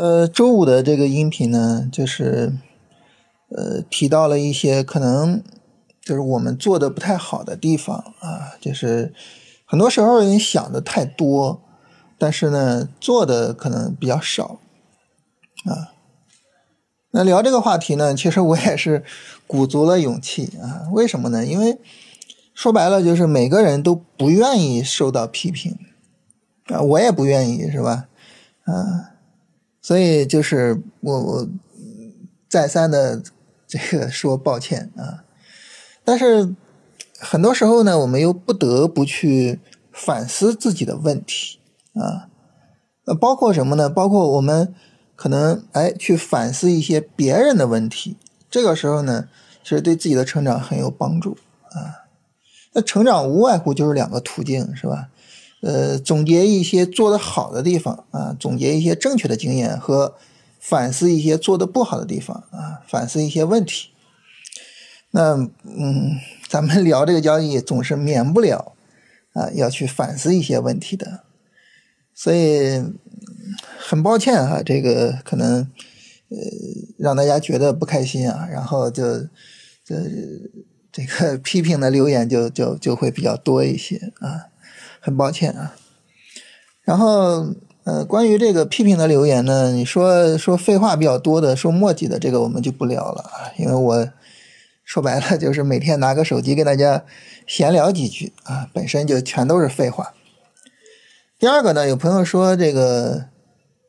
[0.00, 2.54] 呃，周五的这个音频呢，就是
[3.50, 5.42] 呃提到了一些可能
[6.00, 9.12] 就是我们做的不太好的地方啊，就是
[9.66, 11.60] 很多时候你想的太多，
[12.16, 14.58] 但是呢做的可能比较少
[15.66, 15.92] 啊。
[17.10, 19.04] 那聊这个话题呢，其实我也是
[19.46, 20.88] 鼓足了勇气啊。
[20.92, 21.44] 为什么呢？
[21.44, 21.78] 因为
[22.54, 25.76] 说白了就是每个人都不愿意受到批评
[26.68, 28.06] 啊，我也不愿意，是吧？
[28.64, 29.10] 啊。
[29.82, 31.48] 所以就是我我
[32.48, 33.22] 再三的
[33.66, 35.24] 这个说抱歉啊，
[36.04, 36.54] 但是
[37.18, 39.60] 很多时候呢，我们又不得不去
[39.92, 41.58] 反思自己的问题
[41.94, 42.28] 啊，
[43.04, 43.88] 呃，包括什么呢？
[43.88, 44.74] 包括我们
[45.14, 48.16] 可能哎去反思一些别人的问题，
[48.50, 49.28] 这个时候呢，
[49.62, 51.36] 其实对自己的成长很有帮助
[51.70, 52.08] 啊。
[52.72, 55.08] 那成长无外乎就是两个途径，是吧？
[55.60, 60.14] 呃，总结一些做的好的地方啊，总结一些正确的经验和
[60.58, 63.90] 反思一些做的不好的地方啊，反思一些问题。
[65.10, 68.74] 那嗯，咱们 聊这个交易总是免不了
[69.34, 71.24] 啊，要去反思一些问题的。
[72.14, 72.82] 所以
[73.78, 75.70] 很抱歉啊，这个可能
[76.28, 76.38] 呃
[76.98, 79.02] 让大家觉得不开心啊，然后就
[79.84, 79.96] 这
[80.92, 84.49] 这个 批评的留言就就就会比较多一些啊。
[85.00, 85.74] 很抱歉啊，
[86.82, 94.08] 然后呃，关于这个批评的留言呢，你说说废话比较多的，说墨迹的这个我们就不聊了啊，因为我
[94.84, 97.04] 说白了就是每天拿个手机跟大家
[97.46, 100.12] 闲聊几句啊，本身就全都是废话。
[101.38, 103.24] 第二个呢，有朋友说这个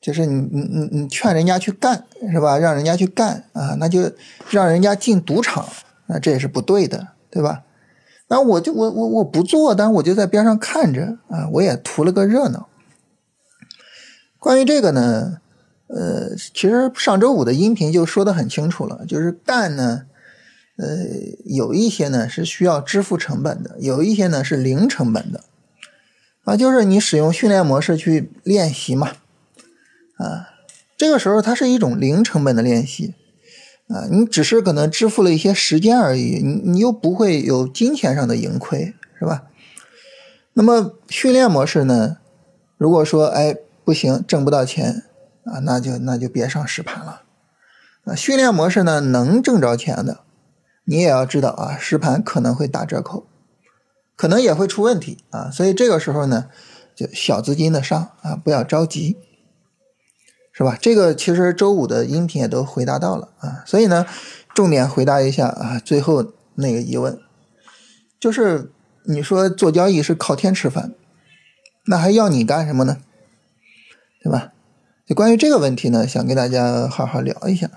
[0.00, 2.58] 就是你你你你劝人家去干是吧？
[2.58, 4.10] 让人家去干啊，那就
[4.50, 5.64] 让人家进赌场，
[6.06, 7.62] 那这也是不对的，对吧？
[8.28, 12.68] 那我就我我我不做，但我就在边上看着啊，我也图了个热闹。
[14.38, 15.38] 关于这个呢，
[15.86, 20.06] 呃，其实上周五的音频就说的很清楚了，就是干呢，
[20.76, 20.86] 呃，
[21.44, 25.44] 有一些呢是需要支付成本的，有一些呢是零成本的，
[26.44, 29.12] 啊，就是你使用训练模式去练习嘛，
[30.16, 30.50] 啊，
[30.96, 33.14] 这个时候它是一种零成本的练习。
[33.88, 39.44] 啊，你只是可能支付了一些时间而已，你你又不会有金钱上的盈亏，是吧？
[40.54, 42.16] 那么训练模式呢？
[42.76, 45.04] 如果说哎不行，挣不到钱
[45.44, 47.22] 啊，那就那就别上实盘了。
[48.04, 50.20] 啊，训练模式呢能挣着钱的，
[50.84, 53.26] 你也要知道啊，实盘可能会打折扣，
[54.16, 56.46] 可能也会出问题啊，所以这个时候呢，
[56.94, 59.16] 就小资金的上啊，不要着急。
[60.56, 60.78] 是吧？
[60.80, 64.06] 这个其实周五的音频也都回答到了啊，所以呢，
[64.54, 67.20] 重点回答一下啊，最后那个疑问，
[68.18, 68.70] 就是
[69.04, 70.94] 你说做交易是靠天吃饭，
[71.84, 72.96] 那还要你干什么呢？
[74.22, 74.54] 对吧？
[75.04, 77.70] 就关于这个问题呢，想跟大家好好聊一下。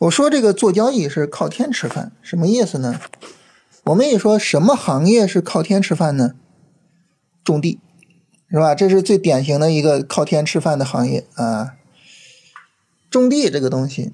[0.00, 3.00] 我说这个做交易是靠天吃饭，什么意思呢？
[3.84, 6.34] 我们也说什么行业是靠天吃饭呢？
[7.44, 7.78] 种地。
[8.50, 8.74] 是吧？
[8.74, 11.74] 这是最典型的一个靠天吃饭的行业啊。
[13.10, 14.12] 种地这个东西，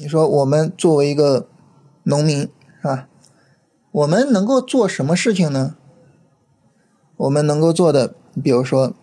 [0.00, 1.48] 你说我们作为一个
[2.04, 2.48] 农民，
[2.80, 3.08] 是吧？
[3.90, 5.76] 我们能够做什么事情呢？
[7.16, 8.94] 我们能够做的，比如说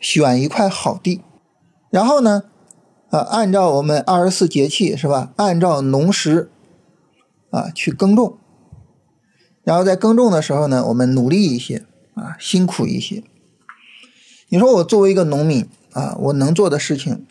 [0.00, 1.22] 选一块好地，
[1.90, 2.44] 然后呢，
[3.10, 5.32] 啊，按照我们二十四节气，是吧？
[5.36, 6.50] 按照农时
[7.50, 8.38] 啊去耕种，
[9.64, 13.24] 然后在耕种的时候呢，我们努力一些啊，辛苦一些。
[14.48, 17.26] 你说我作为一个农民啊，我能做的事情，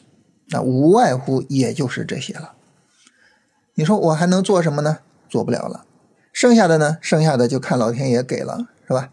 [0.50, 2.54] 那无外乎也就是这些了。
[3.74, 5.00] 你说我还能做什么呢？
[5.30, 5.86] 做不了了。
[6.32, 6.98] 剩下的呢？
[7.02, 9.10] 剩下的就看老天爷给了，是吧？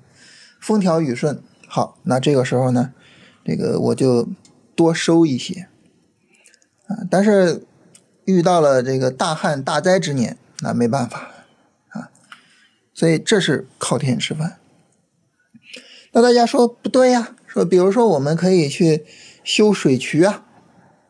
[0.60, 2.92] 风调雨顺，好，那这个时候呢，
[3.44, 4.28] 这个我就
[4.74, 5.68] 多收一些
[6.86, 7.04] 啊。
[7.10, 7.64] 但是
[8.24, 11.30] 遇到了这个大旱大灾之年，那没办法
[11.88, 12.10] 啊。
[12.92, 14.58] 所以这是靠天吃饭。
[16.12, 17.34] 那大家说不对呀？
[17.54, 19.06] 说，比如说，我们可以去
[19.44, 20.42] 修水渠啊，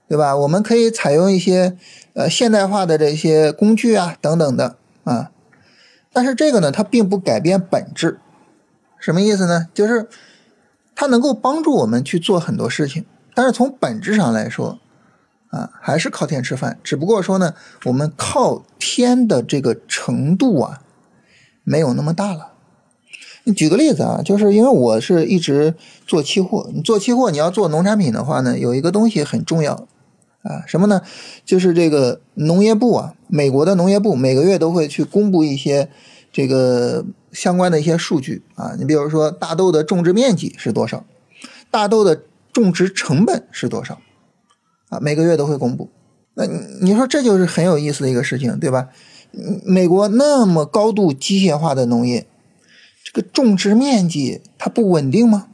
[0.06, 0.36] 对吧？
[0.36, 1.74] 我们可以采用一些
[2.12, 5.30] 呃现代化的这些工具啊，等等的啊。
[6.12, 8.18] 但是这个呢，它并不改变本质。
[8.98, 9.68] 什么意思呢？
[9.72, 10.06] 就是
[10.94, 14.78] 它能够帮助我们去做很多事情，但是从本质上来说，
[15.48, 16.78] 啊，还是靠天吃饭。
[16.84, 17.54] 只不过说呢，
[17.84, 20.82] 我们靠天的这个程度啊，
[21.62, 22.53] 没有那么大了。
[23.44, 25.74] 你举个例子啊，就是因为我是一直
[26.06, 29.86] 做期货，你做期货你要做农产品的话呢，有一个东西很重要
[30.42, 31.02] 啊，什么呢？
[31.44, 35.90] 就是这个农业部啊，美国的农业部每个月都会去公布一些
[36.32, 41.04] 这个相关的一些数据啊，你比如说大豆的种植面积是多少，
[41.70, 43.98] 大豆的种植成本是多少
[44.88, 44.98] 啊？
[45.00, 45.90] 每个月都会公布。
[46.34, 48.88] 那你说这就是很有意思的一个事情，对吧？
[49.64, 52.26] 美国那么高度机械化的农业，
[53.14, 55.46] 这个种植面积它不稳定吗？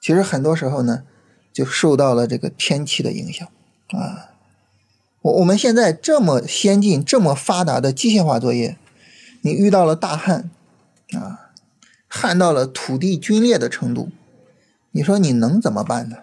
[0.00, 1.02] 其实很多时候呢，
[1.52, 3.48] 就受到了这个天气的影响
[3.90, 4.30] 啊。
[5.22, 8.78] 我我们现在这么先进、这么发达的机械化作业，
[9.40, 10.48] 你遇到了大旱
[11.12, 11.50] 啊，
[12.06, 14.10] 旱到了土地龟裂的程度，
[14.92, 16.18] 你说你能怎么办呢？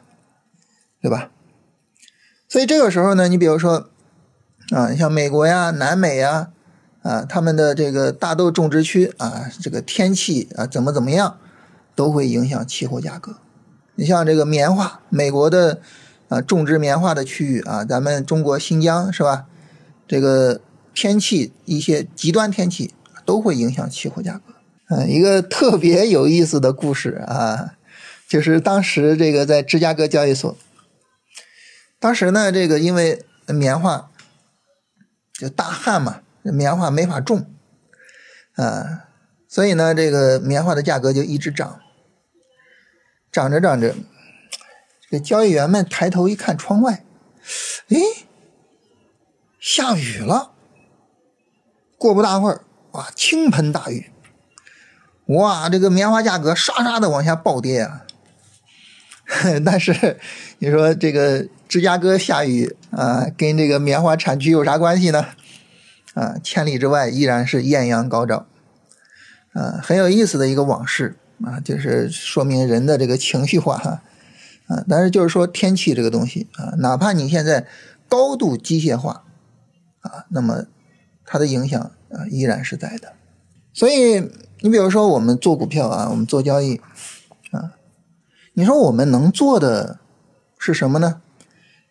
[1.01, 1.31] 对吧？
[2.47, 3.89] 所以这个时候呢，你比如说
[4.71, 6.51] 啊，像美国呀、南美呀
[7.01, 11.39] 啊，他们的这个大豆种植区啊，这个天气啊怎么怎么样，
[11.95, 13.37] 都会影响期货价格。
[13.95, 15.81] 你像这个棉花，美国的
[16.27, 19.45] 啊种植棉花的区域啊，咱们中国新疆是吧？
[20.07, 20.61] 这个
[20.93, 22.93] 天气一些极端天气
[23.25, 24.53] 都会影响期货价格。
[24.89, 27.75] 嗯，一个特别有意思的故事啊，
[28.27, 30.57] 就是当时这个在芝加哥交易所，
[31.99, 34.09] 当时呢这个因为棉花
[35.33, 37.45] 就大旱嘛，棉花没法种
[38.55, 39.05] 啊，
[39.47, 41.79] 所以呢这个棉花的价格就一直涨。
[43.31, 43.93] 涨着涨着，
[45.07, 47.05] 这交易员们抬头一看窗外，
[47.89, 47.97] 哎，
[49.59, 50.53] 下雨了。
[51.99, 52.61] 过不大会儿，
[52.93, 54.09] 哇，倾盆大雨，
[55.27, 58.07] 哇，这个棉花价格唰唰的往下暴跌啊。
[59.63, 60.19] 但是
[60.57, 65.27] 你说这个芝加哥下雨啊，跟这个棉花产区有啥关系呢？
[66.13, 68.47] 啊，千里之外依然是艳阳高照，
[69.53, 71.15] 啊，很有意思的一个往事。
[71.41, 74.01] 啊，就是说明人的这个情绪化哈，
[74.67, 77.65] 啊，但是就是说天气这个东西啊，哪怕你现在
[78.09, 79.23] 高度机械化
[80.01, 80.65] 啊，那么
[81.23, 83.13] 它的影响啊依然是在的。
[83.71, 84.19] 所以
[84.59, 86.81] 你比如说我们做股票啊，我们做交易
[87.51, 87.71] 啊，
[88.51, 89.99] 你说我们能做的
[90.57, 91.21] 是什么呢？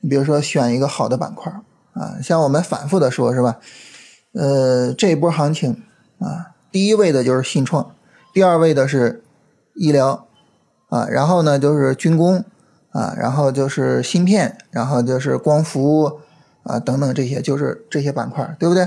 [0.01, 1.51] 你比如说选一个好的板块
[1.95, 3.59] 啊，像我们反复的说，是吧？
[4.33, 5.83] 呃，这一波行情
[6.19, 7.95] 啊，第一位的就是信创，
[8.33, 9.23] 第二位的是。
[9.81, 10.27] 医疗，
[10.89, 12.45] 啊，然后呢就是军工，
[12.91, 16.19] 啊，然后就是芯片，然后就是光伏，
[16.65, 18.83] 啊，等等这些，就是这些板块，对不对？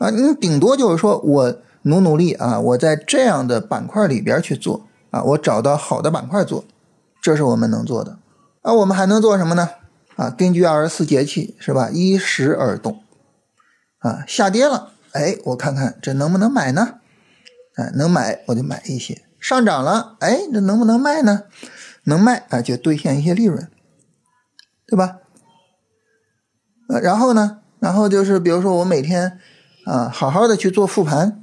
[0.00, 6.64] 啊，你顶多就是说我努努力啊，我在这样的板块里边去做，啊，我找到好的板块做，
[7.22, 8.18] 这是我们能做的。
[8.62, 9.70] 啊，我们还能做什么呢？
[10.16, 12.98] 啊，根据二十四节气是吧，依时而动，
[14.04, 17.00] 啊，下跌了，哎，我看看这能不能买呢？
[17.76, 19.22] 哎，能买我就买一些。
[19.40, 21.44] 上涨了，哎，这能不能卖呢？
[22.04, 23.66] 能卖啊，就兑现一些利润，
[24.86, 25.20] 对吧？
[26.90, 29.40] 呃，然后呢，然后就是比如说我每天
[29.86, 31.42] 啊，好好的去做复盘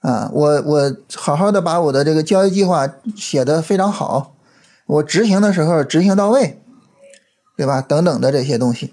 [0.00, 4.34] 啊，我我好好的把我的这个交易计划写的非常好，
[4.86, 6.60] 我执行的时候执行到位，
[7.56, 7.80] 对吧？
[7.80, 8.92] 等等的这些东西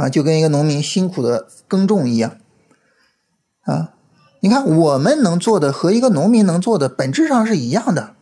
[0.00, 2.38] 啊，就跟一个农民辛苦的耕种一样
[3.64, 3.92] 啊。
[4.40, 8.14] 你看，我们能做的和一个农民能做的本质上是一样的，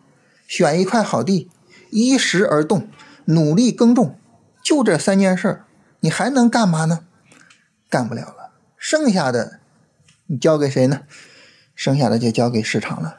[0.49, 1.49] 选一块好地，
[1.91, 2.89] 依时而动，
[3.27, 4.19] 努力耕种，
[4.61, 5.63] 就这三件事
[6.01, 7.05] 你还能干嘛呢？
[7.89, 9.61] 干不了了，剩下的
[10.27, 11.03] 你交给谁呢？
[11.77, 13.19] 剩下的就交给市场了，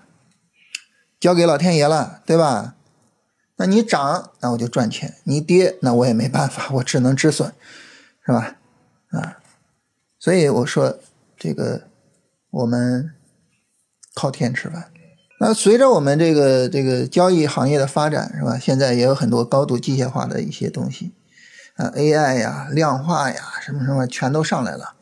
[1.18, 2.76] 交给老天爷了，对吧？
[3.56, 7.54] 那你涨，那我就赚钱；你跌，那我也没办法，我只能止损，
[8.30, 8.56] 是吧？
[9.10, 9.42] 啊，
[10.20, 11.00] 所以我说
[11.36, 11.90] 这个。
[12.52, 13.14] 我们
[14.16, 14.92] 靠天吃饭。
[15.40, 18.58] 那随着我们这个这个交易行业的发展，是吧？
[18.58, 21.14] 现在也有很多高度机械化的一些东西，
[21.76, 24.96] 啊，AI 呀、量化呀，什么什么，全都上来了。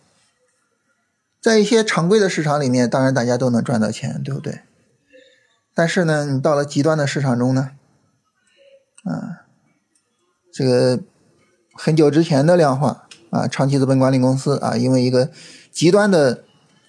[1.40, 4.60] 在一些常规的市场里面，当然大家都能赚到钱，对不对？
[5.74, 7.72] 但是呢，你到了极端的市场中呢，
[9.06, 9.48] 啊，
[10.52, 11.00] 这个
[11.76, 13.07] 很久之前的量化
[13.38, 15.30] 啊，长期资本管理公司啊，因为一个
[15.72, 16.44] 极端的。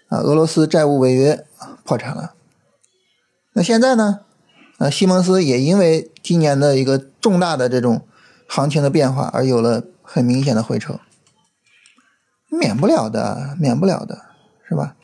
[0.09, 1.45] 啊，俄罗斯债务违约
[1.85, 2.33] 破产了。
[3.53, 4.21] 那现在呢？
[4.79, 8.07] 啊，西蒙斯也因为今年的一个重大的这种
[8.47, 10.99] 行情的变化而有了很明显的回撤，
[12.49, 14.23] 免不了的，免不了的，
[14.67, 14.97] 是吧？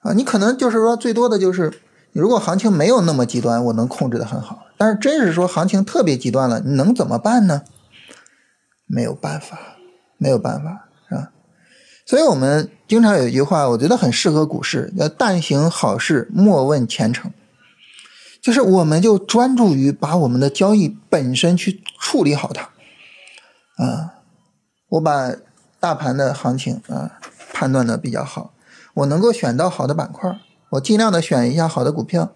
[0.00, 4.66] 啊，你可能就是说最多的就是，如果行情没有那么极端，我能控制的很好。
[4.76, 7.62] 但是真是说行情特别极端了，你能怎么办呢？
[8.86, 9.71] 没有办法，
[10.22, 10.88] 没有办法。
[11.08, 11.32] 是吧
[12.06, 17.32] 所以我们经常有一句话，我觉得很适合股市，叫“但行好事，莫问前程”。
[18.40, 22.70] 就是我们就专注于把我们的交易本身去处理好它。
[23.84, 24.14] 啊，
[24.88, 25.32] 我把
[25.78, 27.18] 大盘的行情啊
[27.52, 28.52] 判断的比较好，
[28.94, 30.38] 我能够选到好的板块，
[30.70, 32.32] 我尽量的选一下好的股票。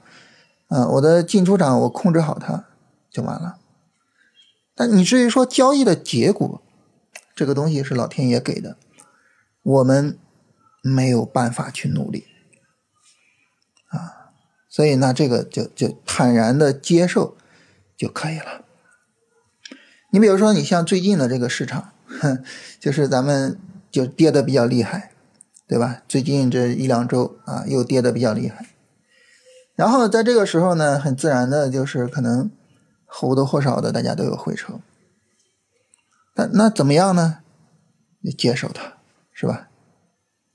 [0.68, 2.64] 啊，我的进出场我控制好它
[3.10, 3.56] 就完了。
[4.74, 6.62] 但你至于说交易的结果，
[7.36, 8.78] 这个东西是老天爷给的，
[9.62, 10.18] 我们
[10.82, 12.24] 没有办法去努力
[13.88, 14.32] 啊，
[14.70, 17.36] 所以那这个就就坦然的接受
[17.94, 18.64] 就可以了。
[20.10, 21.92] 你比如说，你像最近的这个市场，
[22.80, 23.58] 就是咱们
[23.90, 25.12] 就跌的比较厉害，
[25.68, 26.02] 对吧？
[26.08, 28.70] 最近这一两周啊，又跌的比较厉害。
[29.74, 32.50] 然后在这个时候呢，很自然的就是可能
[33.04, 34.80] 或多或少的大家都有回撤。
[36.36, 37.38] 那那怎么样呢？
[38.20, 38.94] 你接受它，
[39.32, 39.68] 是吧？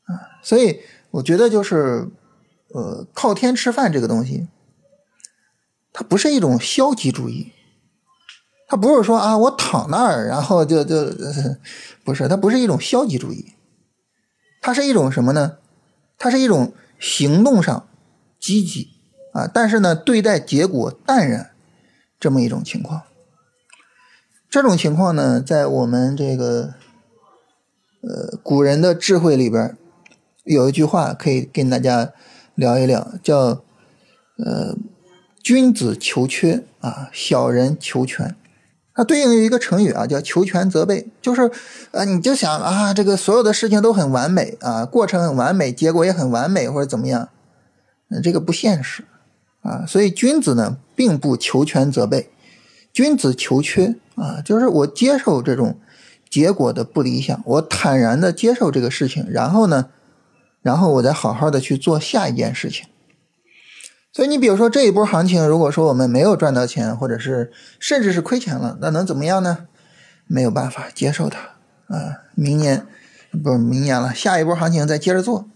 [0.05, 2.07] 啊，所以我觉得就是，
[2.69, 4.47] 呃，靠天吃饭这个东西，
[5.93, 7.51] 它不是一种消极主义。
[8.67, 11.05] 它不是说啊，我躺那儿，然后就就
[12.05, 13.53] 不是，它不是一种消极主义，
[14.61, 15.57] 它是一种什么呢？
[16.17, 17.88] 它是一种行动上
[18.39, 18.91] 积极
[19.33, 21.51] 啊，但是呢，对待结果淡然
[22.19, 23.01] 这么一种情况。
[24.51, 26.74] 这种情况呢，在我们这个
[28.01, 29.77] 呃古人的智慧里边，
[30.43, 32.12] 有一句话可以跟大家
[32.55, 33.63] 聊一聊，叫
[34.36, 34.75] 呃
[35.41, 38.36] 君子求缺啊，小人求全。
[38.93, 41.50] 它对应于一个成语啊，叫“求全责备”，就是，
[41.91, 47.29] 呃，你就想啊，这个所有的事情都很完美啊，过程很完美，结果也很完美，或者怎么样，
[48.10, 49.05] 嗯，这个不现实
[49.62, 49.86] 啊。
[49.88, 52.29] 所以君子呢，并不求全责备，
[52.91, 55.80] 君子求缺啊，就是我接受这种
[56.30, 59.90] 结果的不理想，我坦然的接受这个事情，然后呢，
[60.62, 62.86] 然后我再好好的去做下一件事情。
[64.13, 69.68] 所以你比如说这一波行情，如果说我们没有赚到钱，或者是甚至是亏钱了，那能怎么样呢？
[70.28, 71.40] 没有办法接受它
[71.88, 72.22] 啊！
[72.36, 72.86] 明年
[73.44, 75.50] 不是明年了，下一波行情再接着做，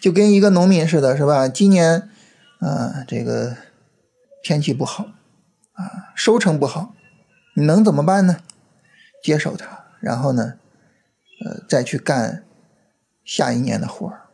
[0.00, 1.48] 就跟一个农民似的，是吧？
[1.48, 2.08] 今年
[2.60, 3.56] 啊，这个
[4.42, 5.06] 天气不好
[5.72, 6.94] 啊，收成不好，
[7.54, 8.38] 你能怎么办呢？
[9.22, 10.54] 接受它，然后呢，
[11.44, 12.44] 呃，再去干
[13.24, 14.28] 下一年的活儿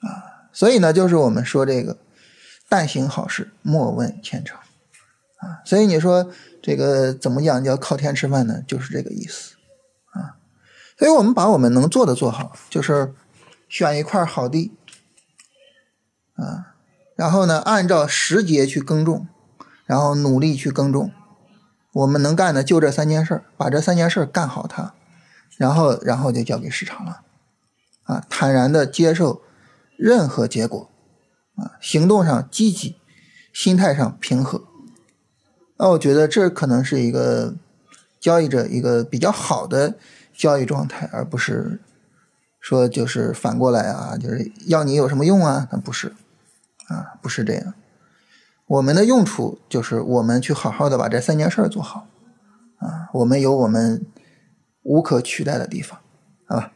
[0.00, 0.48] 啊。
[0.52, 1.98] 所以呢，就是我们说这个。
[2.68, 4.58] 但行好事，莫问前程，
[5.36, 8.60] 啊，所以你说这个怎么讲叫靠天吃饭呢？
[8.66, 9.54] 就是这个意思，
[10.10, 10.34] 啊，
[10.98, 13.14] 所以我们把我们能做的做好，就是
[13.68, 14.72] 选一块好地，
[16.34, 16.74] 啊，
[17.14, 19.28] 然后呢，按照时节去耕种，
[19.84, 21.12] 然后努力去耕种，
[21.96, 24.92] 我们能干的就这三件事把这三件事干好它，
[25.56, 27.22] 然后然后就交给市场了，
[28.02, 29.42] 啊，坦然的接受
[29.96, 30.90] 任何结果。
[31.56, 32.96] 啊，行动上积极，
[33.50, 34.62] 心态上平和，
[35.78, 37.54] 那我觉得这可能是一个
[38.20, 39.94] 交易者一个比较好的
[40.34, 41.80] 交易状态，而不是
[42.60, 45.66] 说就是反过来啊，就是要你有什么用啊？
[45.72, 46.08] 那不是，
[46.88, 47.72] 啊，不是这样。
[48.66, 52.06] 我们的用处就是我们去好好的把这三件事做好，
[52.78, 54.04] 啊，我们有我们
[54.82, 56.00] 无可取代的地方，
[56.46, 56.72] 啊？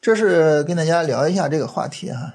[0.00, 2.34] 这是跟大家聊一下这个话题哈。